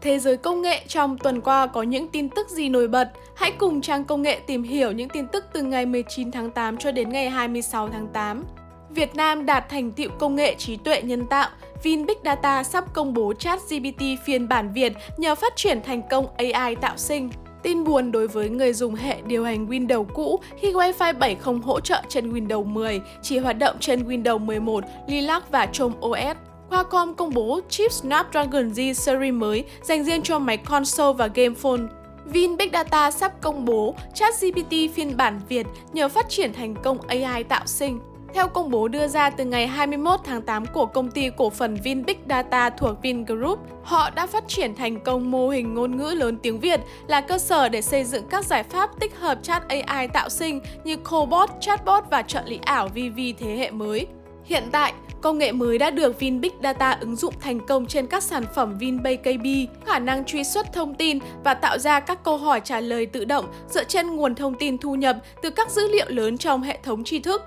Thế 0.00 0.18
giới 0.18 0.36
công 0.36 0.62
nghệ 0.62 0.80
trong 0.88 1.18
tuần 1.18 1.40
qua 1.40 1.66
có 1.66 1.82
những 1.82 2.08
tin 2.08 2.28
tức 2.28 2.48
gì 2.48 2.68
nổi 2.68 2.88
bật? 2.88 3.10
Hãy 3.36 3.52
cùng 3.58 3.80
trang 3.80 4.04
công 4.04 4.22
nghệ 4.22 4.40
tìm 4.46 4.62
hiểu 4.62 4.92
những 4.92 5.08
tin 5.08 5.26
tức 5.26 5.44
từ 5.52 5.62
ngày 5.62 5.86
19 5.86 6.30
tháng 6.30 6.50
8 6.50 6.76
cho 6.76 6.92
đến 6.92 7.08
ngày 7.08 7.30
26 7.30 7.88
tháng 7.88 8.08
8. 8.12 8.44
Việt 8.90 9.14
Nam 9.14 9.46
đạt 9.46 9.68
thành 9.68 9.92
tựu 9.92 10.10
công 10.18 10.36
nghệ 10.36 10.54
trí 10.54 10.76
tuệ 10.76 11.02
nhân 11.02 11.26
tạo. 11.26 11.48
Vin 11.82 12.06
Big 12.06 12.16
Data 12.24 12.62
sắp 12.62 12.84
công 12.94 13.14
bố 13.14 13.32
chat 13.32 13.60
GPT 13.70 14.02
phiên 14.24 14.48
bản 14.48 14.72
Việt 14.72 14.92
nhờ 15.16 15.34
phát 15.34 15.56
triển 15.56 15.82
thành 15.82 16.02
công 16.10 16.26
AI 16.36 16.74
tạo 16.74 16.96
sinh. 16.96 17.30
Tin 17.62 17.84
buồn 17.84 18.12
đối 18.12 18.28
với 18.28 18.48
người 18.48 18.72
dùng 18.72 18.94
hệ 18.94 19.16
điều 19.26 19.44
hành 19.44 19.66
Windows 19.66 20.04
cũ 20.14 20.40
khi 20.58 20.72
Wi-Fi 20.72 21.18
7 21.18 21.34
không 21.34 21.60
hỗ 21.60 21.80
trợ 21.80 22.02
trên 22.08 22.32
Windows 22.32 22.64
10, 22.64 23.00
chỉ 23.22 23.38
hoạt 23.38 23.58
động 23.58 23.76
trên 23.80 24.08
Windows 24.08 24.38
11, 24.38 24.84
Lilac 25.06 25.50
và 25.50 25.66
Chrome 25.66 25.94
OS. 26.00 26.47
Qualcomm 26.70 27.14
công 27.14 27.30
bố 27.34 27.60
chip 27.68 27.92
Snapdragon 27.92 28.68
Z 28.68 28.92
series 28.92 29.34
mới 29.34 29.64
dành 29.82 30.04
riêng 30.04 30.22
cho 30.22 30.38
máy 30.38 30.56
console 30.56 31.16
và 31.16 31.26
game 31.34 31.54
phone. 31.54 31.80
Vin 32.24 32.56
Big 32.56 32.70
Data 32.72 33.10
sắp 33.10 33.32
công 33.40 33.64
bố 33.64 33.94
ChatGPT 34.14 34.94
phiên 34.94 35.16
bản 35.16 35.40
Việt 35.48 35.66
nhờ 35.92 36.08
phát 36.08 36.28
triển 36.28 36.52
thành 36.52 36.74
công 36.82 36.98
AI 37.08 37.44
tạo 37.44 37.66
sinh. 37.66 38.00
Theo 38.34 38.48
công 38.48 38.70
bố 38.70 38.88
đưa 38.88 39.08
ra 39.08 39.30
từ 39.30 39.44
ngày 39.44 39.66
21 39.66 40.20
tháng 40.24 40.42
8 40.42 40.66
của 40.66 40.86
công 40.86 41.10
ty 41.10 41.30
cổ 41.36 41.50
phần 41.50 41.76
Vin 41.84 42.04
Big 42.04 42.16
Data 42.28 42.70
thuộc 42.70 43.02
Vingroup, 43.02 43.58
họ 43.82 44.10
đã 44.10 44.26
phát 44.26 44.48
triển 44.48 44.74
thành 44.74 45.00
công 45.00 45.30
mô 45.30 45.48
hình 45.48 45.74
ngôn 45.74 45.96
ngữ 45.96 46.14
lớn 46.16 46.38
tiếng 46.42 46.60
Việt 46.60 46.80
là 47.06 47.20
cơ 47.20 47.38
sở 47.38 47.68
để 47.68 47.82
xây 47.82 48.04
dựng 48.04 48.24
các 48.30 48.44
giải 48.44 48.62
pháp 48.62 48.90
tích 49.00 49.16
hợp 49.18 49.38
chat 49.42 49.62
AI 49.68 50.08
tạo 50.08 50.28
sinh 50.28 50.60
như 50.84 50.96
cobot, 50.96 51.50
chatbot 51.60 52.04
và 52.10 52.22
trợ 52.22 52.42
lý 52.46 52.58
ảo 52.64 52.88
VV 52.88 53.18
thế 53.38 53.56
hệ 53.56 53.70
mới. 53.70 54.06
Hiện 54.44 54.64
tại, 54.72 54.92
công 55.22 55.38
nghệ 55.38 55.52
mới 55.52 55.78
đã 55.78 55.90
được 55.90 56.20
Vin 56.20 56.40
Big 56.40 56.52
Data 56.62 56.98
ứng 57.00 57.16
dụng 57.16 57.34
thành 57.40 57.66
công 57.66 57.86
trên 57.86 58.06
các 58.06 58.22
sản 58.22 58.44
phẩm 58.54 58.78
VinPay 58.78 59.16
KB, 59.16 59.46
khả 59.86 59.98
năng 59.98 60.24
truy 60.24 60.44
xuất 60.44 60.72
thông 60.72 60.94
tin 60.94 61.18
và 61.44 61.54
tạo 61.54 61.78
ra 61.78 62.00
các 62.00 62.24
câu 62.24 62.36
hỏi 62.36 62.60
trả 62.64 62.80
lời 62.80 63.06
tự 63.06 63.24
động 63.24 63.44
dựa 63.68 63.84
trên 63.84 64.06
nguồn 64.06 64.34
thông 64.34 64.54
tin 64.54 64.78
thu 64.78 64.94
nhập 64.94 65.16
từ 65.42 65.50
các 65.50 65.70
dữ 65.70 65.88
liệu 65.92 66.06
lớn 66.08 66.38
trong 66.38 66.62
hệ 66.62 66.78
thống 66.82 67.04
tri 67.04 67.18
thức. 67.18 67.42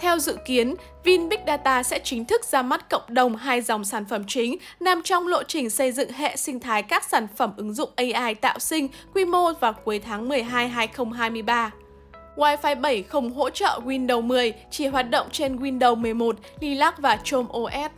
Theo 0.00 0.18
dự 0.18 0.36
kiến, 0.46 0.74
Vin 1.04 1.28
Big 1.28 1.38
Data 1.46 1.82
sẽ 1.82 1.98
chính 2.04 2.24
thức 2.24 2.44
ra 2.44 2.62
mắt 2.62 2.90
cộng 2.90 3.14
đồng 3.14 3.36
hai 3.36 3.60
dòng 3.60 3.84
sản 3.84 4.04
phẩm 4.04 4.24
chính 4.28 4.56
nằm 4.80 5.02
trong 5.02 5.28
lộ 5.28 5.42
trình 5.42 5.70
xây 5.70 5.92
dựng 5.92 6.12
hệ 6.12 6.36
sinh 6.36 6.60
thái 6.60 6.82
các 6.82 7.04
sản 7.04 7.26
phẩm 7.36 7.52
ứng 7.56 7.74
dụng 7.74 7.90
AI 7.96 8.34
tạo 8.34 8.58
sinh 8.58 8.88
quy 9.14 9.24
mô 9.24 9.52
vào 9.52 9.72
cuối 9.72 9.98
tháng 9.98 10.28
12 10.28 10.68
2023. 10.68 11.70
Wi-Fi 12.36 12.80
7 12.80 13.02
không 13.02 13.32
hỗ 13.32 13.50
trợ 13.50 13.80
Windows 13.84 14.22
10, 14.22 14.52
chỉ 14.70 14.86
hoạt 14.86 15.10
động 15.10 15.26
trên 15.32 15.56
Windows 15.56 15.96
11, 15.96 16.36
Lilac 16.60 16.98
và 16.98 17.18
Chrome 17.24 17.48
OS. 17.58 17.90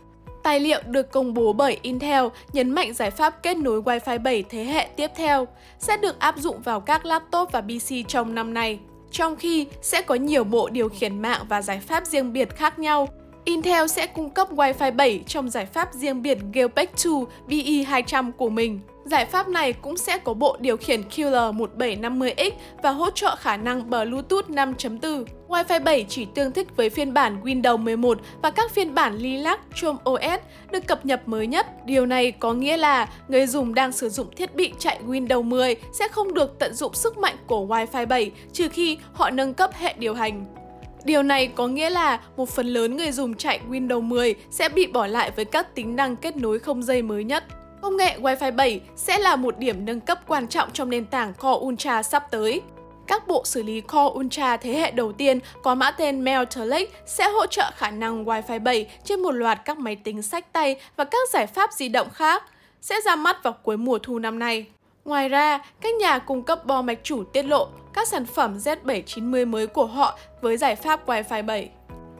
Tài 0.43 0.59
liệu 0.59 0.79
được 0.87 1.11
công 1.11 1.33
bố 1.33 1.53
bởi 1.53 1.77
Intel 1.81 2.25
nhấn 2.53 2.71
mạnh 2.71 2.93
giải 2.93 3.11
pháp 3.11 3.43
kết 3.43 3.57
nối 3.57 3.81
Wi-Fi 3.81 4.23
7 4.23 4.43
thế 4.49 4.63
hệ 4.63 4.87
tiếp 4.95 5.11
theo 5.15 5.47
sẽ 5.79 5.97
được 5.97 6.19
áp 6.19 6.37
dụng 6.37 6.61
vào 6.61 6.79
các 6.79 7.05
laptop 7.05 7.51
và 7.51 7.61
PC 7.61 8.07
trong 8.07 8.35
năm 8.35 8.53
nay. 8.53 8.79
Trong 9.11 9.35
khi 9.35 9.67
sẽ 9.81 10.01
có 10.01 10.15
nhiều 10.15 10.43
bộ 10.43 10.69
điều 10.69 10.89
khiển 10.89 11.21
mạng 11.21 11.41
và 11.49 11.61
giải 11.61 11.79
pháp 11.79 12.05
riêng 12.05 12.33
biệt 12.33 12.55
khác 12.55 12.79
nhau, 12.79 13.07
Intel 13.45 13.87
sẽ 13.87 14.07
cung 14.07 14.29
cấp 14.29 14.47
Wi-Fi 14.51 14.95
7 14.95 15.23
trong 15.27 15.49
giải 15.49 15.65
pháp 15.65 15.93
riêng 15.93 16.21
biệt 16.21 16.37
Geopec 16.53 16.89
2 17.03 17.13
BE200 17.47 18.31
của 18.31 18.49
mình. 18.49 18.79
Giải 19.05 19.25
pháp 19.25 19.47
này 19.47 19.73
cũng 19.73 19.97
sẽ 19.97 20.17
có 20.17 20.33
bộ 20.33 20.57
điều 20.59 20.77
khiển 20.77 21.01
QL1750X 21.01 22.51
và 22.83 22.91
hỗ 22.91 23.09
trợ 23.09 23.35
khả 23.35 23.57
năng 23.57 23.89
Bluetooth 23.89 24.49
5.4. 24.49 25.25
Wi-Fi 25.47 25.83
7 25.83 26.05
chỉ 26.09 26.25
tương 26.35 26.51
thích 26.51 26.67
với 26.75 26.89
phiên 26.89 27.13
bản 27.13 27.41
Windows 27.43 27.77
11 27.77 28.19
và 28.41 28.51
các 28.51 28.71
phiên 28.71 28.95
bản 28.95 29.15
Lilac, 29.17 29.59
Chrome 29.75 29.99
OS 30.09 30.41
được 30.71 30.87
cập 30.87 31.05
nhật 31.05 31.27
mới 31.27 31.47
nhất. 31.47 31.85
Điều 31.85 32.05
này 32.05 32.31
có 32.31 32.53
nghĩa 32.53 32.77
là 32.77 33.09
người 33.27 33.47
dùng 33.47 33.73
đang 33.73 33.91
sử 33.91 34.09
dụng 34.09 34.35
thiết 34.35 34.55
bị 34.55 34.73
chạy 34.79 34.99
Windows 35.07 35.43
10 35.43 35.75
sẽ 35.93 36.07
không 36.07 36.33
được 36.33 36.59
tận 36.59 36.73
dụng 36.73 36.93
sức 36.93 37.17
mạnh 37.17 37.35
của 37.47 37.65
Wi-Fi 37.65 38.07
7 38.07 38.31
trừ 38.53 38.69
khi 38.69 38.97
họ 39.13 39.29
nâng 39.29 39.53
cấp 39.53 39.71
hệ 39.73 39.93
điều 39.97 40.13
hành. 40.13 40.58
Điều 41.03 41.23
này 41.23 41.47
có 41.47 41.67
nghĩa 41.67 41.89
là 41.89 42.19
một 42.37 42.49
phần 42.49 42.67
lớn 42.67 42.97
người 42.97 43.11
dùng 43.11 43.35
chạy 43.35 43.59
Windows 43.69 44.01
10 44.01 44.35
sẽ 44.49 44.69
bị 44.69 44.87
bỏ 44.87 45.07
lại 45.07 45.31
với 45.35 45.45
các 45.45 45.75
tính 45.75 45.95
năng 45.95 46.15
kết 46.15 46.37
nối 46.37 46.59
không 46.59 46.83
dây 46.83 47.01
mới 47.01 47.23
nhất. 47.23 47.43
Công 47.81 47.97
nghệ 47.97 48.17
Wi-Fi 48.21 48.55
7 48.55 48.81
sẽ 48.95 49.19
là 49.19 49.35
một 49.35 49.57
điểm 49.57 49.85
nâng 49.85 49.99
cấp 49.99 50.19
quan 50.27 50.47
trọng 50.47 50.71
trong 50.73 50.89
nền 50.89 51.05
tảng 51.05 51.33
Core 51.33 51.65
Ultra 51.65 52.03
sắp 52.03 52.31
tới. 52.31 52.61
Các 53.07 53.27
bộ 53.27 53.41
xử 53.45 53.63
lý 53.63 53.81
Core 53.81 54.19
Ultra 54.19 54.57
thế 54.57 54.73
hệ 54.73 54.91
đầu 54.91 55.11
tiên 55.11 55.39
có 55.63 55.75
mã 55.75 55.91
tên 55.91 56.23
Melter 56.23 56.67
Lake 56.67 56.91
sẽ 57.05 57.29
hỗ 57.29 57.45
trợ 57.45 57.71
khả 57.75 57.91
năng 57.91 58.25
Wi-Fi 58.25 58.63
7 58.63 58.87
trên 59.03 59.19
một 59.19 59.31
loạt 59.31 59.59
các 59.65 59.77
máy 59.77 59.95
tính 59.95 60.21
sách 60.21 60.53
tay 60.53 60.75
và 60.95 61.03
các 61.03 61.29
giải 61.29 61.47
pháp 61.47 61.73
di 61.73 61.89
động 61.89 62.09
khác, 62.09 62.43
sẽ 62.81 63.01
ra 63.05 63.15
mắt 63.15 63.43
vào 63.43 63.53
cuối 63.63 63.77
mùa 63.77 63.99
thu 63.99 64.19
năm 64.19 64.39
nay. 64.39 64.65
Ngoài 65.09 65.29
ra, 65.29 65.59
các 65.81 65.95
nhà 65.95 66.19
cung 66.19 66.43
cấp 66.43 66.65
bo 66.65 66.81
mạch 66.81 66.99
chủ 67.03 67.23
tiết 67.23 67.43
lộ 67.43 67.67
các 67.93 68.07
sản 68.07 68.25
phẩm 68.25 68.57
Z790 68.57 69.47
mới 69.47 69.67
của 69.67 69.85
họ 69.85 70.19
với 70.41 70.57
giải 70.57 70.75
pháp 70.75 71.07
Wi-Fi 71.09 71.45
7. 71.45 71.69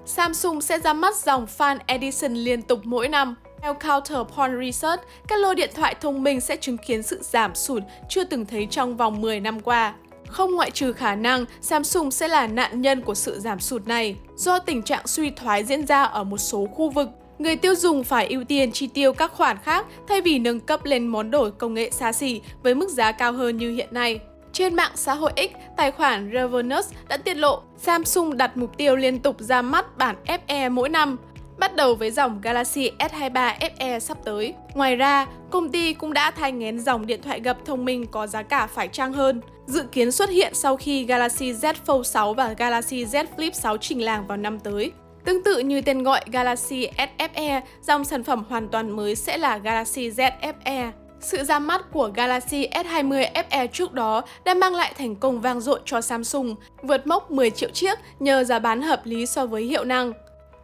Samsung 0.06 0.62
sẽ 0.62 0.80
ra 0.80 0.94
mắt 0.94 1.16
dòng 1.16 1.48
Fan 1.58 1.78
Edition 1.86 2.34
liên 2.34 2.62
tục 2.62 2.80
mỗi 2.84 3.08
năm. 3.08 3.36
Theo 3.62 3.74
Counterpoint 3.74 4.60
Research, 4.62 5.04
các 5.28 5.40
lô 5.40 5.54
điện 5.54 5.70
thoại 5.76 5.96
thông 6.02 6.24
minh 6.24 6.42
sẽ 6.42 6.56
chứng 6.56 6.78
kiến 6.78 7.04
sự 7.04 7.20
giảm 7.22 7.56
sụt 7.56 7.84
chưa 8.10 8.24
từng 8.24 8.46
thấy 8.46 8.68
trong 8.72 8.98
vòng 8.98 9.22
10 9.22 9.40
năm 9.40 9.60
qua. 9.60 9.94
Không 10.28 10.56
ngoại 10.56 10.72
trừ 10.72 10.94
khả 10.94 11.16
năng 11.16 11.46
Samsung 11.62 12.12
sẽ 12.12 12.28
là 12.28 12.48
nạn 12.48 12.82
nhân 12.82 13.02
của 13.02 13.16
sự 13.16 13.40
giảm 13.40 13.60
sụt 13.60 13.88
này 13.88 14.16
do 14.36 14.60
tình 14.60 14.84
trạng 14.84 15.08
suy 15.08 15.32
thoái 15.32 15.64
diễn 15.64 15.86
ra 15.88 16.04
ở 16.04 16.24
một 16.24 16.38
số 16.38 16.66
khu 16.66 16.90
vực. 16.90 17.10
Người 17.40 17.56
tiêu 17.56 17.76
dùng 17.76 18.04
phải 18.04 18.28
ưu 18.28 18.44
tiên 18.44 18.72
chi 18.72 18.88
tiêu 18.88 19.14
các 19.14 19.32
khoản 19.32 19.58
khác 19.64 19.86
thay 20.08 20.22
vì 20.22 20.40
nâng 20.40 20.60
cấp 20.60 20.86
lên 20.86 21.08
món 21.08 21.32
đồ 21.32 21.50
công 21.58 21.74
nghệ 21.74 21.90
xa 21.92 22.12
xỉ 22.12 22.42
với 22.64 22.76
mức 22.76 22.90
giá 22.90 23.12
cao 23.12 23.34
hơn 23.34 23.58
như 23.58 23.72
hiện 23.72 23.88
nay. 23.92 24.20
Trên 24.54 24.76
mạng 24.76 24.92
xã 24.96 25.14
hội 25.14 25.32
X, 25.36 25.76
tài 25.78 25.92
khoản 25.92 26.32
Revenus 26.34 26.92
đã 27.08 27.18
tiết 27.18 27.38
lộ 27.38 27.62
Samsung 27.78 28.38
đặt 28.38 28.58
mục 28.58 28.78
tiêu 28.78 28.96
liên 28.96 29.20
tục 29.20 29.36
ra 29.40 29.62
mắt 29.62 29.98
bản 29.98 30.16
FE 30.26 30.72
mỗi 30.72 30.90
năm, 30.90 31.18
bắt 31.58 31.76
đầu 31.76 31.96
với 31.96 32.12
dòng 32.12 32.42
Galaxy 32.42 32.92
S23 33.00 33.58
FE 33.60 34.00
sắp 34.00 34.18
tới. 34.26 34.54
Ngoài 34.74 34.96
ra, 34.96 35.26
công 35.50 35.70
ty 35.70 35.94
cũng 35.94 36.14
đã 36.14 36.32
thay 36.32 36.52
ngén 36.52 36.80
dòng 36.80 37.06
điện 37.06 37.22
thoại 37.22 37.40
gập 37.40 37.66
thông 37.66 37.86
minh 37.86 38.06
có 38.12 38.28
giá 38.28 38.44
cả 38.44 38.68
phải 38.68 38.88
chăng 38.88 39.14
hơn, 39.14 39.42
dự 39.66 39.84
kiến 39.92 40.12
xuất 40.12 40.30
hiện 40.30 40.54
sau 40.56 40.78
khi 40.78 41.04
Galaxy 41.04 41.52
Z 41.52 41.74
Fold 41.86 42.04
6 42.04 42.34
và 42.34 42.54
Galaxy 42.58 43.06
Z 43.06 43.26
Flip 43.38 43.52
6 43.52 43.78
trình 43.78 44.02
làng 44.02 44.28
vào 44.28 44.38
năm 44.38 44.60
tới. 44.60 44.92
Tương 45.26 45.44
tự 45.44 45.60
như 45.60 45.82
tên 45.82 46.04
gọi 46.04 46.22
Galaxy 46.32 46.88
SFE, 46.98 47.62
dòng 47.82 48.06
sản 48.06 48.24
phẩm 48.24 48.44
hoàn 48.50 48.68
toàn 48.68 48.96
mới 48.96 49.16
sẽ 49.16 49.38
là 49.38 49.58
Galaxy 49.58 50.10
Z 50.10 50.32
FE. 50.42 50.92
Sự 51.22 51.44
ra 51.44 51.60
mắt 51.60 51.82
của 51.92 52.12
Galaxy 52.16 52.68
S20 52.68 53.32
FE 53.34 53.68
trước 53.68 53.94
đó 53.94 54.22
đã 54.46 54.54
mang 54.54 54.76
lại 54.76 54.94
thành 54.98 55.16
công 55.16 55.42
vang 55.42 55.62
dội 55.62 55.80
cho 55.86 56.02
Samsung, 56.02 56.56
vượt 56.84 57.08
mốc 57.08 57.32
10 57.32 57.50
triệu 57.50 57.70
chiếc 57.70 58.00
nhờ 58.20 58.44
giá 58.44 58.60
bán 58.60 58.82
hợp 58.82 59.06
lý 59.06 59.26
so 59.26 59.46
với 59.46 59.64
hiệu 59.64 59.84
năng. 59.84 60.14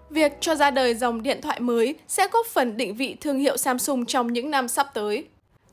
Việc 0.09 0.31
cho 0.39 0.55
ra 0.55 0.71
đời 0.71 0.95
dòng 0.95 1.23
điện 1.23 1.41
thoại 1.41 1.59
mới 1.59 1.95
sẽ 2.07 2.27
góp 2.31 2.45
phần 2.45 2.77
định 2.77 2.95
vị 2.95 3.15
thương 3.21 3.39
hiệu 3.39 3.57
Samsung 3.57 4.05
trong 4.05 4.33
những 4.33 4.51
năm 4.51 4.67
sắp 4.67 4.88
tới. 4.94 5.25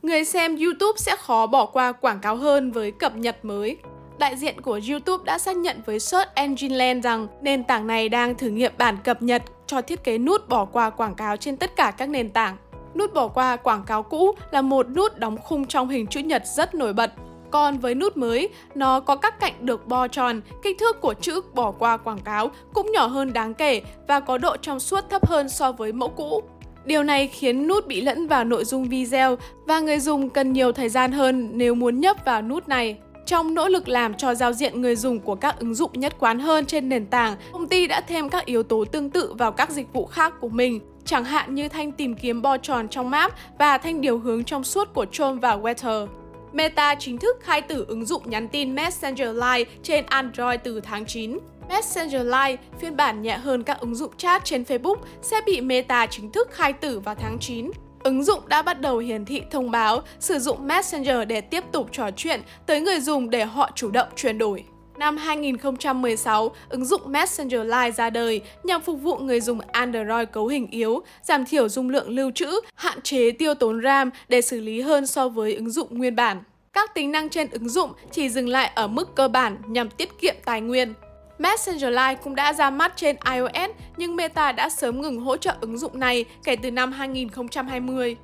Người 0.03 0.25
xem 0.25 0.57
YouTube 0.57 0.97
sẽ 0.97 1.17
khó 1.17 1.47
bỏ 1.47 1.67
qua 1.67 1.93
quảng 1.93 2.21
cáo 2.21 2.37
hơn 2.37 2.73
với 2.73 2.91
cập 2.91 3.17
nhật 3.17 3.45
mới. 3.45 3.77
Đại 4.23 4.37
diện 4.37 4.61
của 4.61 4.81
YouTube 4.91 5.25
đã 5.25 5.39
xác 5.39 5.57
nhận 5.57 5.83
với 5.87 6.01
Search 6.01 6.35
Engine 6.35 6.77
Land 6.77 7.05
rằng 7.05 7.27
nền 7.41 7.65
tảng 7.65 7.87
này 7.87 8.09
đang 8.09 8.35
thử 8.35 8.49
nghiệm 8.49 8.73
bản 8.79 8.97
cập 9.05 9.23
nhật 9.23 9.43
cho 9.67 9.83
thiết 9.83 10.05
kế 10.05 10.19
nút 10.19 10.49
bỏ 10.49 10.65
qua 10.65 10.91
quảng 10.91 11.15
cáo 11.15 11.37
trên 11.37 11.57
tất 11.57 11.77
cả 11.77 11.93
các 11.99 12.09
nền 12.09 12.31
tảng. 12.31 12.57
Nút 12.95 13.15
bỏ 13.15 13.29
qua 13.29 13.57
quảng 13.57 13.85
cáo 13.85 14.03
cũ 14.03 14.33
là 14.51 14.63
một 14.63 14.87
nút 14.89 15.19
đóng 15.19 15.37
khung 15.45 15.67
trong 15.67 15.89
hình 15.89 16.07
chữ 16.07 16.21
nhật 16.21 16.43
rất 16.57 16.75
nổi 16.75 16.93
bật. 16.93 17.13
Còn 17.51 17.79
với 17.79 17.95
nút 17.95 18.17
mới, 18.17 18.49
nó 18.75 19.01
có 19.01 19.17
các 19.17 19.41
cạnh 19.41 19.53
được 19.61 19.87
bo 19.87 20.09
tròn, 20.09 20.41
kích 20.63 20.79
thước 20.79 21.01
của 21.01 21.15
chữ 21.15 21.41
bỏ 21.55 21.71
qua 21.71 21.97
quảng 21.97 22.21
cáo 22.21 22.51
cũng 22.75 22.93
nhỏ 22.93 23.07
hơn 23.07 23.33
đáng 23.33 23.55
kể 23.55 23.83
và 24.09 24.21
có 24.21 24.39
độ 24.39 24.57
trong 24.57 24.81
suốt 24.81 25.05
thấp 25.11 25.27
hơn 25.27 25.49
so 25.49 25.73
với 25.73 25.93
mẫu 25.93 26.09
cũ. 26.09 26.43
Điều 26.85 27.03
này 27.03 27.29
khiến 27.29 27.67
nút 27.67 27.87
bị 27.87 28.01
lẫn 28.01 28.27
vào 28.27 28.45
nội 28.45 28.65
dung 28.65 28.85
video 28.85 29.37
và 29.67 29.81
người 29.81 30.01
dùng 30.01 30.31
cần 30.31 30.53
nhiều 30.53 30.73
thời 30.73 30.89
gian 30.89 31.13
hơn 31.13 31.51
nếu 31.53 31.75
muốn 31.75 32.01
nhấp 32.01 32.17
vào 32.25 32.43
nút 32.43 32.69
này. 32.69 32.99
Trong 33.27 33.55
nỗ 33.55 33.69
lực 33.69 33.89
làm 33.89 34.15
cho 34.15 34.35
giao 34.35 34.53
diện 34.53 34.81
người 34.81 34.97
dùng 34.97 35.21
của 35.21 35.35
các 35.35 35.59
ứng 35.59 35.75
dụng 35.75 35.91
nhất 35.93 36.17
quán 36.19 36.39
hơn 36.39 36.67
trên 36.67 36.89
nền 36.89 37.07
tảng, 37.07 37.37
công 37.53 37.69
ty 37.69 37.87
đã 37.87 38.01
thêm 38.01 38.29
các 38.29 38.45
yếu 38.45 38.63
tố 38.63 38.85
tương 38.85 39.11
tự 39.11 39.35
vào 39.39 39.53
các 39.53 39.71
dịch 39.71 39.93
vụ 39.93 40.07
khác 40.07 40.33
của 40.41 40.49
mình, 40.49 40.81
chẳng 41.05 41.25
hạn 41.25 41.55
như 41.55 41.69
thanh 41.69 41.93
tìm 41.93 42.15
kiếm 42.15 42.43
bo 42.43 42.57
tròn 42.57 42.89
trong 42.89 43.11
map 43.11 43.33
và 43.59 43.79
thanh 43.79 44.01
điều 44.01 44.19
hướng 44.19 44.45
trong 44.45 44.65
suốt 44.65 44.95
của 44.95 45.07
Chrome 45.13 45.41
và 45.41 45.57
Weather. 45.57 46.07
Meta 46.53 46.95
chính 46.95 47.19
thức 47.19 47.37
khai 47.41 47.63
tử 47.63 47.85
ứng 47.89 48.07
dụng 48.07 48.31
nhắn 48.31 48.49
tin 48.49 48.75
Messenger 48.75 49.29
Lite 49.35 49.71
trên 49.83 50.05
Android 50.07 50.61
từ 50.65 50.81
tháng 50.81 51.07
9. 51.07 51.39
Messenger 51.69 52.27
Lite 52.27 52.57
phiên 52.81 52.97
bản 52.97 53.23
nhẹ 53.23 53.39
hơn 53.39 53.63
các 53.63 53.81
ứng 53.81 53.95
dụng 53.95 54.17
chat 54.17 54.45
trên 54.45 54.63
Facebook, 54.63 54.97
sẽ 55.23 55.41
bị 55.47 55.61
Meta 55.61 56.07
chính 56.07 56.33
thức 56.33 56.49
khai 56.51 56.73
tử 56.73 57.01
vào 57.01 57.15
tháng 57.15 57.39
9. 57.41 57.71
Ứng 58.05 58.25
dụng 58.25 58.49
đã 58.49 58.63
bắt 58.63 58.81
đầu 58.81 58.99
hiển 58.99 59.25
thị 59.25 59.43
thông 59.51 59.71
báo 59.71 60.03
sử 60.21 60.39
dụng 60.39 60.67
Messenger 60.67 61.17
để 61.29 61.41
tiếp 61.41 61.65
tục 61.73 61.89
trò 61.93 62.11
chuyện 62.17 62.41
tới 62.67 62.81
người 62.81 63.01
dùng 63.01 63.31
để 63.31 63.45
họ 63.45 63.71
chủ 63.75 63.91
động 63.91 64.09
chuyển 64.17 64.39
đổi. 64.39 64.65
Năm 64.99 65.17
2016, 65.17 66.55
ứng 66.69 66.85
dụng 66.85 67.01
Messenger 67.07 67.61
Live 67.61 67.91
ra 67.91 68.11
đời 68.11 68.41
nhằm 68.63 68.81
phục 68.81 69.01
vụ 69.03 69.17
người 69.17 69.41
dùng 69.41 69.61
Android 69.73 70.29
cấu 70.33 70.47
hình 70.47 70.67
yếu, 70.71 71.03
giảm 71.23 71.45
thiểu 71.45 71.69
dung 71.69 71.91
lượng 71.91 72.09
lưu 72.09 72.31
trữ, 72.35 72.61
hạn 72.75 73.01
chế 73.01 73.31
tiêu 73.31 73.55
tốn 73.55 73.81
RAM 73.83 74.11
để 74.29 74.41
xử 74.41 74.61
lý 74.61 74.81
hơn 74.81 75.07
so 75.07 75.29
với 75.29 75.55
ứng 75.55 75.71
dụng 75.71 75.99
nguyên 75.99 76.17
bản. 76.17 76.43
Các 76.73 76.95
tính 76.95 77.13
năng 77.13 77.29
trên 77.29 77.51
ứng 77.51 77.69
dụng 77.69 77.93
chỉ 78.13 78.29
dừng 78.29 78.49
lại 78.49 78.71
ở 78.75 78.87
mức 78.87 79.15
cơ 79.15 79.29
bản 79.29 79.57
nhằm 79.67 79.91
tiết 79.91 80.21
kiệm 80.21 80.35
tài 80.45 80.61
nguyên. 80.61 80.95
Messenger 81.43 81.91
Live 81.91 82.15
cũng 82.15 82.35
đã 82.35 82.53
ra 82.53 82.71
mắt 82.71 82.93
trên 82.97 83.17
iOS 83.33 83.71
nhưng 83.97 84.17
Meta 84.17 84.53
đã 84.53 84.69
sớm 84.69 85.03
ngừng 85.03 85.21
hỗ 85.21 85.37
trợ 85.37 85.55
ứng 85.61 85.79
dụng 85.79 86.01
này 86.01 86.25
kể 86.45 86.57
từ 86.57 86.71
năm 86.71 86.93
2020. 86.93 88.17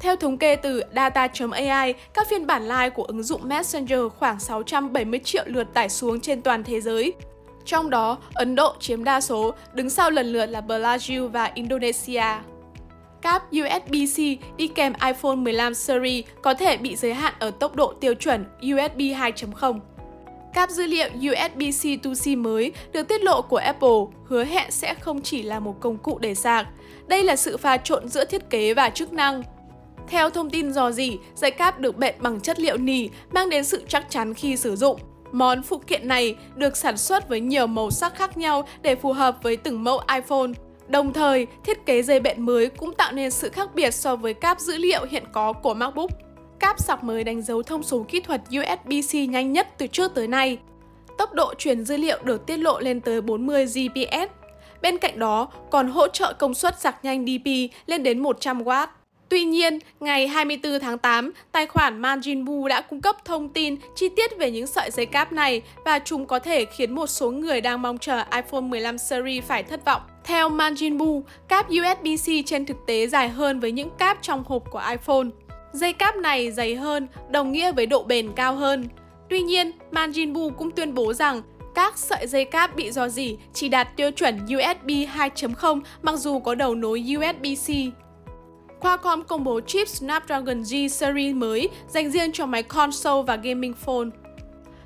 Theo 0.00 0.16
thống 0.16 0.38
kê 0.38 0.56
từ 0.56 0.82
data.ai, 0.94 1.94
các 2.14 2.28
phiên 2.30 2.46
bản 2.46 2.62
live 2.62 2.90
của 2.90 3.02
ứng 3.02 3.22
dụng 3.22 3.48
Messenger 3.48 4.00
khoảng 4.18 4.40
670 4.40 5.20
triệu 5.24 5.44
lượt 5.46 5.74
tải 5.74 5.88
xuống 5.88 6.20
trên 6.20 6.42
toàn 6.42 6.64
thế 6.64 6.80
giới. 6.80 7.12
Trong 7.64 7.90
đó, 7.90 8.18
Ấn 8.34 8.54
Độ 8.54 8.74
chiếm 8.80 9.04
đa 9.04 9.20
số, 9.20 9.54
đứng 9.72 9.90
sau 9.90 10.10
lần 10.10 10.26
lượt 10.26 10.46
là 10.46 10.60
Brazil 10.60 11.28
và 11.28 11.50
Indonesia. 11.54 12.24
Cáp 13.22 13.52
USB-C 13.52 14.36
đi 14.56 14.66
kèm 14.66 14.92
iPhone 15.06 15.36
15 15.36 15.74
series 15.74 16.24
có 16.42 16.54
thể 16.54 16.76
bị 16.76 16.96
giới 16.96 17.14
hạn 17.14 17.34
ở 17.38 17.50
tốc 17.50 17.76
độ 17.76 17.94
tiêu 18.00 18.14
chuẩn 18.14 18.44
USB 18.58 18.98
2.0. 18.98 19.80
Cáp 20.54 20.70
dữ 20.70 20.86
liệu 20.86 21.08
USB-C 21.20 21.98
to 22.02 22.10
C 22.24 22.38
mới 22.38 22.72
được 22.92 23.08
tiết 23.08 23.22
lộ 23.22 23.42
của 23.42 23.56
Apple 23.56 23.98
hứa 24.26 24.44
hẹn 24.44 24.70
sẽ 24.70 24.94
không 24.94 25.22
chỉ 25.22 25.42
là 25.42 25.60
một 25.60 25.80
công 25.80 25.98
cụ 25.98 26.18
để 26.18 26.34
sạc. 26.34 26.66
Đây 27.06 27.24
là 27.24 27.36
sự 27.36 27.56
pha 27.56 27.76
trộn 27.76 28.08
giữa 28.08 28.24
thiết 28.24 28.50
kế 28.50 28.74
và 28.74 28.90
chức 28.90 29.12
năng. 29.12 29.42
Theo 30.08 30.30
thông 30.30 30.50
tin 30.50 30.72
dò 30.72 30.90
dỉ, 30.90 31.18
dây 31.34 31.50
cáp 31.50 31.78
được 31.80 31.96
bện 31.96 32.14
bằng 32.18 32.40
chất 32.40 32.60
liệu 32.60 32.76
nỉ 32.76 33.08
mang 33.32 33.50
đến 33.50 33.64
sự 33.64 33.82
chắc 33.88 34.10
chắn 34.10 34.34
khi 34.34 34.56
sử 34.56 34.76
dụng. 34.76 35.00
Món 35.32 35.62
phụ 35.62 35.78
kiện 35.78 36.08
này 36.08 36.36
được 36.56 36.76
sản 36.76 36.96
xuất 36.96 37.28
với 37.28 37.40
nhiều 37.40 37.66
màu 37.66 37.90
sắc 37.90 38.14
khác 38.14 38.38
nhau 38.38 38.68
để 38.82 38.94
phù 38.94 39.12
hợp 39.12 39.36
với 39.42 39.56
từng 39.56 39.84
mẫu 39.84 40.00
iPhone. 40.14 40.50
Đồng 40.88 41.12
thời, 41.12 41.46
thiết 41.64 41.86
kế 41.86 42.02
dây 42.02 42.20
bện 42.20 42.42
mới 42.42 42.68
cũng 42.68 42.94
tạo 42.94 43.12
nên 43.12 43.30
sự 43.30 43.48
khác 43.48 43.74
biệt 43.74 43.94
so 43.94 44.16
với 44.16 44.34
cáp 44.34 44.60
dữ 44.60 44.76
liệu 44.76 45.06
hiện 45.10 45.24
có 45.32 45.52
của 45.52 45.74
MacBook. 45.74 46.10
Cáp 46.60 46.80
sạc 46.80 47.04
mới 47.04 47.24
đánh 47.24 47.42
dấu 47.42 47.62
thông 47.62 47.82
số 47.82 48.06
kỹ 48.08 48.20
thuật 48.20 48.42
USB-C 48.50 49.30
nhanh 49.30 49.52
nhất 49.52 49.68
từ 49.78 49.86
trước 49.86 50.14
tới 50.14 50.28
nay. 50.28 50.58
Tốc 51.18 51.32
độ 51.34 51.54
truyền 51.54 51.84
dữ 51.84 51.96
liệu 51.96 52.18
được 52.24 52.46
tiết 52.46 52.56
lộ 52.56 52.80
lên 52.80 53.00
tới 53.00 53.20
40 53.20 53.66
Gbps. 53.66 54.30
Bên 54.82 54.98
cạnh 54.98 55.18
đó, 55.18 55.48
còn 55.70 55.88
hỗ 55.88 56.08
trợ 56.08 56.32
công 56.32 56.54
suất 56.54 56.80
sạc 56.80 57.04
nhanh 57.04 57.26
DP 57.26 57.50
lên 57.86 58.02
đến 58.02 58.22
100W. 58.22 58.86
Tuy 59.28 59.44
nhiên, 59.44 59.78
ngày 60.00 60.28
24 60.28 60.80
tháng 60.80 60.98
8, 60.98 61.32
tài 61.52 61.66
khoản 61.66 62.02
Manjinbu 62.02 62.66
đã 62.66 62.80
cung 62.80 63.00
cấp 63.00 63.16
thông 63.24 63.48
tin 63.48 63.76
chi 63.96 64.08
tiết 64.08 64.38
về 64.38 64.50
những 64.50 64.66
sợi 64.66 64.90
dây 64.90 65.06
cáp 65.06 65.32
này 65.32 65.62
và 65.84 65.98
chúng 65.98 66.26
có 66.26 66.38
thể 66.38 66.64
khiến 66.64 66.94
một 66.94 67.06
số 67.06 67.30
người 67.30 67.60
đang 67.60 67.82
mong 67.82 67.98
chờ 67.98 68.24
iPhone 68.32 68.60
15 68.60 68.98
series 68.98 69.44
phải 69.44 69.62
thất 69.62 69.84
vọng. 69.84 70.02
Theo 70.24 70.50
Manjinbu, 70.50 71.22
cáp 71.48 71.70
USB-C 71.70 72.42
trên 72.46 72.66
thực 72.66 72.76
tế 72.86 73.06
dài 73.06 73.28
hơn 73.28 73.60
với 73.60 73.72
những 73.72 73.90
cáp 73.98 74.18
trong 74.22 74.44
hộp 74.46 74.70
của 74.70 74.82
iPhone. 74.90 75.26
Dây 75.72 75.92
cáp 75.92 76.16
này 76.16 76.52
dày 76.52 76.74
hơn, 76.74 77.08
đồng 77.30 77.52
nghĩa 77.52 77.72
với 77.72 77.86
độ 77.86 78.02
bền 78.02 78.32
cao 78.32 78.54
hơn. 78.54 78.88
Tuy 79.28 79.42
nhiên, 79.42 79.72
Manjinbu 79.92 80.50
cũng 80.50 80.70
tuyên 80.70 80.94
bố 80.94 81.12
rằng 81.12 81.42
các 81.74 81.98
sợi 81.98 82.26
dây 82.26 82.44
cáp 82.44 82.76
bị 82.76 82.90
dò 82.90 83.08
dỉ 83.08 83.36
chỉ 83.52 83.68
đạt 83.68 83.96
tiêu 83.96 84.10
chuẩn 84.10 84.36
USB 84.36 84.88
2.0 84.88 85.80
mặc 86.02 86.16
dù 86.16 86.38
có 86.38 86.54
đầu 86.54 86.74
nối 86.74 87.00
USB-C. 87.00 87.90
Qualcomm 88.80 89.22
công 89.22 89.44
bố 89.44 89.60
chip 89.60 89.88
Snapdragon 89.88 90.62
G 90.62 90.74
series 90.90 91.34
mới 91.34 91.68
dành 91.88 92.10
riêng 92.10 92.32
cho 92.32 92.46
máy 92.46 92.62
console 92.62 93.22
và 93.26 93.36
gaming 93.36 93.74
phone. 93.74 94.08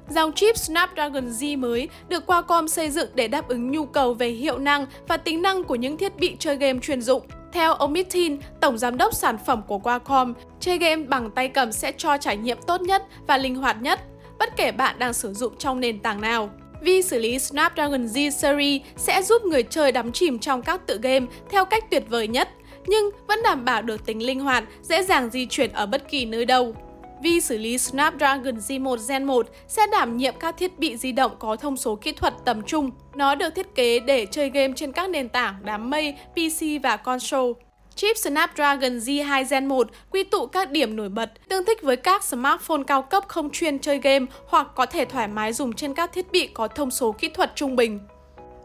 Dòng 0.08 0.32
chip 0.32 0.56
Snapdragon 0.56 1.28
Z 1.28 1.58
mới 1.58 1.88
được 2.08 2.26
Qualcomm 2.26 2.68
xây 2.68 2.90
dựng 2.90 3.08
để 3.14 3.28
đáp 3.28 3.48
ứng 3.48 3.70
nhu 3.70 3.86
cầu 3.86 4.14
về 4.14 4.28
hiệu 4.28 4.58
năng 4.58 4.86
và 5.08 5.16
tính 5.16 5.42
năng 5.42 5.64
của 5.64 5.74
những 5.74 5.96
thiết 5.96 6.16
bị 6.16 6.36
chơi 6.38 6.56
game 6.56 6.78
chuyên 6.82 7.02
dụng. 7.02 7.22
Theo 7.52 7.74
ông 7.74 7.92
Mithin, 7.92 8.36
tổng 8.60 8.78
giám 8.78 8.96
đốc 8.96 9.14
sản 9.14 9.38
phẩm 9.46 9.62
của 9.66 9.78
Qualcomm, 9.78 10.34
chơi 10.60 10.78
game 10.78 11.02
bằng 11.02 11.30
tay 11.30 11.48
cầm 11.48 11.72
sẽ 11.72 11.92
cho 11.96 12.16
trải 12.16 12.36
nghiệm 12.36 12.58
tốt 12.66 12.80
nhất 12.80 13.04
và 13.26 13.38
linh 13.38 13.54
hoạt 13.54 13.82
nhất, 13.82 14.00
bất 14.38 14.56
kể 14.56 14.72
bạn 14.72 14.98
đang 14.98 15.12
sử 15.12 15.32
dụng 15.32 15.56
trong 15.58 15.80
nền 15.80 16.00
tảng 16.00 16.20
nào. 16.20 16.50
Vi 16.80 17.02
xử 17.02 17.18
lý 17.18 17.38
Snapdragon 17.38 18.06
Z 18.06 18.30
series 18.30 18.82
sẽ 18.96 19.22
giúp 19.22 19.42
người 19.42 19.62
chơi 19.62 19.92
đắm 19.92 20.12
chìm 20.12 20.38
trong 20.38 20.62
các 20.62 20.86
tựa 20.86 20.98
game 21.02 21.26
theo 21.50 21.64
cách 21.64 21.90
tuyệt 21.90 22.04
vời 22.08 22.28
nhất– 22.28 22.48
nhưng 22.86 23.10
vẫn 23.28 23.42
đảm 23.42 23.64
bảo 23.64 23.82
được 23.82 24.06
tính 24.06 24.26
linh 24.26 24.40
hoạt, 24.40 24.64
dễ 24.82 25.02
dàng 25.02 25.30
di 25.30 25.46
chuyển 25.46 25.72
ở 25.72 25.86
bất 25.86 26.10
kỳ 26.10 26.24
nơi 26.24 26.44
đâu. 26.44 26.74
Vi 27.22 27.40
xử 27.40 27.58
lý 27.58 27.78
Snapdragon 27.78 28.56
Z1 28.56 28.96
Gen 29.08 29.24
1 29.24 29.46
sẽ 29.68 29.86
đảm 29.86 30.16
nhiệm 30.16 30.34
các 30.40 30.56
thiết 30.56 30.78
bị 30.78 30.96
di 30.96 31.12
động 31.12 31.32
có 31.38 31.56
thông 31.56 31.76
số 31.76 31.96
kỹ 31.96 32.12
thuật 32.12 32.34
tầm 32.44 32.62
trung. 32.62 32.90
Nó 33.14 33.34
được 33.34 33.54
thiết 33.54 33.74
kế 33.74 34.00
để 34.00 34.26
chơi 34.26 34.50
game 34.50 34.72
trên 34.76 34.92
các 34.92 35.10
nền 35.10 35.28
tảng 35.28 35.54
đám 35.64 35.90
mây, 35.90 36.14
PC 36.32 36.82
và 36.82 36.96
console. 36.96 37.52
Chip 37.94 38.16
Snapdragon 38.16 38.98
Z2 38.98 39.44
Gen 39.50 39.66
1 39.66 39.88
quy 40.10 40.24
tụ 40.24 40.46
các 40.46 40.70
điểm 40.70 40.96
nổi 40.96 41.08
bật, 41.08 41.32
tương 41.48 41.64
thích 41.64 41.82
với 41.82 41.96
các 41.96 42.24
smartphone 42.24 42.82
cao 42.86 43.02
cấp 43.02 43.24
không 43.28 43.50
chuyên 43.50 43.78
chơi 43.78 43.98
game 43.98 44.26
hoặc 44.46 44.66
có 44.74 44.86
thể 44.86 45.04
thoải 45.04 45.28
mái 45.28 45.52
dùng 45.52 45.72
trên 45.72 45.94
các 45.94 46.12
thiết 46.12 46.32
bị 46.32 46.46
có 46.46 46.68
thông 46.68 46.90
số 46.90 47.12
kỹ 47.12 47.28
thuật 47.28 47.52
trung 47.54 47.76
bình. 47.76 48.00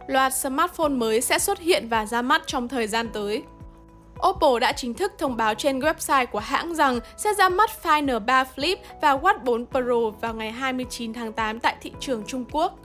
Loạt 0.07 0.33
smartphone 0.33 0.89
mới 0.89 1.21
sẽ 1.21 1.39
xuất 1.39 1.59
hiện 1.59 1.87
và 1.89 2.05
ra 2.05 2.21
mắt 2.21 2.41
trong 2.45 2.67
thời 2.67 2.87
gian 2.87 3.09
tới. 3.13 3.43
Oppo 4.27 4.59
đã 4.59 4.71
chính 4.71 4.93
thức 4.93 5.13
thông 5.17 5.37
báo 5.37 5.53
trên 5.53 5.79
website 5.79 6.25
của 6.25 6.39
hãng 6.39 6.75
rằng 6.75 6.99
sẽ 7.17 7.33
ra 7.33 7.49
mắt 7.49 7.69
Find 7.83 8.05
N3 8.05 8.45
Flip 8.55 8.75
và 9.01 9.17
Watch 9.17 9.43
4 9.43 9.65
Pro 9.65 10.09
vào 10.21 10.33
ngày 10.33 10.51
29 10.51 11.13
tháng 11.13 11.33
8 11.33 11.59
tại 11.59 11.75
thị 11.81 11.91
trường 11.99 12.23
Trung 12.27 12.45
Quốc. 12.51 12.79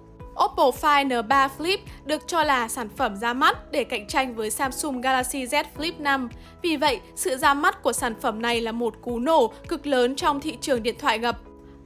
Oppo 0.45 0.71
Find 0.81 1.09
N3 1.09 1.49
Flip 1.59 1.79
được 2.05 2.23
cho 2.27 2.43
là 2.45 2.69
sản 2.69 2.89
phẩm 2.97 3.17
ra 3.17 3.33
mắt 3.33 3.73
để 3.73 3.85
cạnh 3.85 4.07
tranh 4.07 4.35
với 4.35 4.51
Samsung 4.51 5.01
Galaxy 5.01 5.45
Z 5.45 5.65
Flip 5.77 5.93
5. 5.99 6.29
Vì 6.63 6.77
vậy, 6.77 7.01
sự 7.15 7.37
ra 7.37 7.55
mắt 7.55 7.83
của 7.83 7.93
sản 7.93 8.15
phẩm 8.21 8.43
này 8.43 8.61
là 8.61 8.73
một 8.73 8.95
cú 9.03 9.19
nổ 9.19 9.53
cực 9.69 9.87
lớn 9.87 10.17
trong 10.17 10.41
thị 10.41 10.59
trường 10.61 10.83
điện 10.83 10.95
thoại 10.99 11.19
gập. 11.19 11.39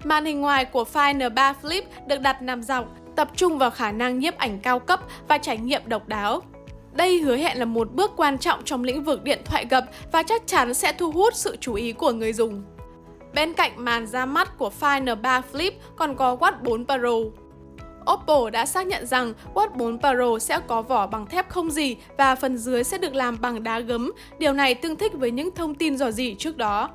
Màn 0.04 0.24
hình 0.24 0.40
ngoài 0.40 0.64
của 0.64 0.84
Find 0.92 1.18
N3 1.18 1.54
Flip 1.62 1.82
được 2.06 2.20
đặt 2.20 2.42
nằm 2.42 2.62
dọc, 2.62 2.84
tập 3.16 3.30
trung 3.36 3.58
vào 3.58 3.70
khả 3.70 3.92
năng 3.92 4.18
nhiếp 4.18 4.36
ảnh 4.36 4.58
cao 4.58 4.78
cấp 4.78 5.00
và 5.28 5.38
trải 5.38 5.58
nghiệm 5.58 5.82
độc 5.86 6.08
đáo. 6.08 6.42
Đây 6.98 7.20
hứa 7.20 7.36
hẹn 7.36 7.58
là 7.58 7.64
một 7.64 7.92
bước 7.92 8.10
quan 8.16 8.38
trọng 8.38 8.64
trong 8.64 8.84
lĩnh 8.84 9.04
vực 9.04 9.22
điện 9.22 9.38
thoại 9.44 9.66
gập 9.70 9.84
và 10.12 10.22
chắc 10.22 10.42
chắn 10.46 10.74
sẽ 10.74 10.92
thu 10.92 11.10
hút 11.10 11.34
sự 11.34 11.56
chú 11.60 11.74
ý 11.74 11.92
của 11.92 12.12
người 12.12 12.32
dùng. 12.32 12.62
Bên 13.34 13.54
cạnh 13.54 13.72
màn 13.76 14.06
ra 14.06 14.26
mắt 14.26 14.58
của 14.58 14.70
Find 14.80 15.04
N3 15.04 15.42
Flip 15.52 15.70
còn 15.96 16.16
có 16.16 16.36
Watch 16.36 16.62
4 16.62 16.84
Pro. 16.84 17.10
Oppo 18.12 18.50
đã 18.50 18.66
xác 18.66 18.86
nhận 18.86 19.06
rằng 19.06 19.34
Watch 19.54 19.70
4 19.76 19.98
Pro 19.98 20.38
sẽ 20.38 20.60
có 20.66 20.82
vỏ 20.82 21.06
bằng 21.06 21.26
thép 21.26 21.48
không 21.48 21.70
gì 21.70 21.96
và 22.16 22.34
phần 22.34 22.58
dưới 22.58 22.84
sẽ 22.84 22.98
được 22.98 23.14
làm 23.14 23.40
bằng 23.40 23.62
đá 23.62 23.80
gấm. 23.80 24.12
Điều 24.38 24.52
này 24.52 24.74
tương 24.74 24.96
thích 24.96 25.12
với 25.14 25.30
những 25.30 25.50
thông 25.54 25.74
tin 25.74 25.96
dò 25.96 26.10
dỉ 26.10 26.34
trước 26.34 26.56
đó. 26.56 26.90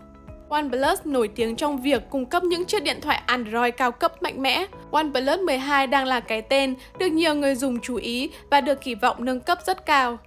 OnePlus 0.54 1.00
nổi 1.06 1.28
tiếng 1.28 1.56
trong 1.56 1.82
việc 1.82 2.10
cung 2.10 2.26
cấp 2.26 2.44
những 2.44 2.66
chiếc 2.66 2.84
điện 2.84 3.02
thoại 3.02 3.22
Android 3.26 3.74
cao 3.78 3.92
cấp 3.92 4.24
mạnh 4.24 4.42
mẽ. 4.42 4.66
OnePlus 4.92 5.40
12 5.40 5.88
đang 5.88 6.06
là 6.06 6.20
cái 6.20 6.42
tên 6.42 6.76
được 6.98 7.08
nhiều 7.08 7.36
người 7.36 7.56
dùng 7.56 7.80
chú 7.80 7.96
ý 7.96 8.30
và 8.50 8.62
được 8.62 8.82
kỳ 8.82 8.96
vọng 8.96 9.26
nâng 9.26 9.40
cấp 9.40 9.60
rất 9.66 9.86
cao. 9.86 10.18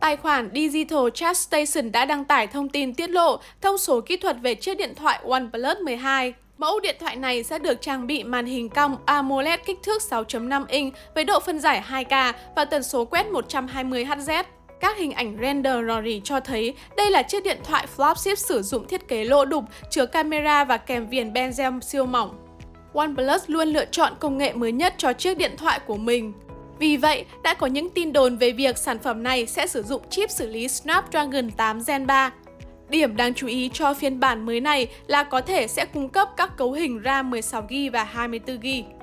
Tài 0.00 0.16
khoản 0.16 0.50
Digital 0.54 1.08
Chat 1.14 1.36
Station 1.36 1.92
đã 1.92 2.04
đăng 2.04 2.24
tải 2.24 2.46
thông 2.46 2.68
tin 2.68 2.94
tiết 2.94 3.10
lộ 3.10 3.40
thông 3.60 3.78
số 3.78 4.00
kỹ 4.00 4.16
thuật 4.16 4.36
về 4.42 4.54
chiếc 4.54 4.78
điện 4.78 4.94
thoại 4.94 5.20
OnePlus 5.24 5.78
12. 5.84 6.34
Mẫu 6.58 6.80
điện 6.80 6.96
thoại 7.00 7.16
này 7.16 7.42
sẽ 7.42 7.58
được 7.58 7.82
trang 7.82 8.06
bị 8.06 8.24
màn 8.24 8.46
hình 8.46 8.68
cong 8.68 8.96
AMOLED 9.06 9.60
kích 9.66 9.78
thước 9.82 10.02
6.5 10.10 10.64
inch 10.68 10.94
với 11.14 11.24
độ 11.24 11.40
phân 11.40 11.60
giải 11.60 11.82
2K 11.88 12.32
và 12.56 12.64
tần 12.64 12.82
số 12.82 13.04
quét 13.04 13.26
120Hz. 13.26 14.44
Các 14.80 14.96
hình 14.96 15.12
ảnh 15.12 15.36
render 15.40 15.74
rò 15.86 16.02
rỉ 16.02 16.20
cho 16.24 16.40
thấy 16.40 16.74
đây 16.96 17.10
là 17.10 17.22
chiếc 17.22 17.44
điện 17.44 17.58
thoại 17.64 17.86
flagship 17.96 18.34
sử 18.34 18.62
dụng 18.62 18.86
thiết 18.86 19.08
kế 19.08 19.24
lỗ 19.24 19.44
đục, 19.44 19.64
chứa 19.90 20.06
camera 20.06 20.64
và 20.64 20.76
kèm 20.76 21.08
viền 21.08 21.32
bezel 21.32 21.80
siêu 21.80 22.06
mỏng. 22.06 22.46
OnePlus 22.92 23.42
luôn 23.46 23.68
lựa 23.68 23.84
chọn 23.84 24.12
công 24.20 24.38
nghệ 24.38 24.52
mới 24.52 24.72
nhất 24.72 24.94
cho 24.98 25.12
chiếc 25.12 25.38
điện 25.38 25.56
thoại 25.56 25.80
của 25.86 25.96
mình. 25.96 26.32
Vì 26.78 26.96
vậy, 26.96 27.24
đã 27.42 27.54
có 27.54 27.66
những 27.66 27.90
tin 27.90 28.12
đồn 28.12 28.36
về 28.36 28.52
việc 28.52 28.78
sản 28.78 28.98
phẩm 28.98 29.22
này 29.22 29.46
sẽ 29.46 29.66
sử 29.66 29.82
dụng 29.82 30.02
chip 30.10 30.30
xử 30.30 30.46
lý 30.46 30.68
Snapdragon 30.68 31.50
8 31.50 31.80
Gen 31.86 32.06
3. 32.06 32.30
Điểm 32.88 33.16
đáng 33.16 33.34
chú 33.34 33.46
ý 33.46 33.70
cho 33.72 33.94
phiên 33.94 34.20
bản 34.20 34.46
mới 34.46 34.60
này 34.60 34.88
là 35.06 35.22
có 35.22 35.40
thể 35.40 35.66
sẽ 35.66 35.84
cung 35.84 36.08
cấp 36.08 36.28
các 36.36 36.56
cấu 36.56 36.72
hình 36.72 37.00
RAM 37.04 37.30
16GB 37.30 37.90
và 37.90 38.08
24GB. 38.14 38.95